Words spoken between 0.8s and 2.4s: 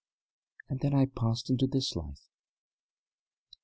I passed into this life.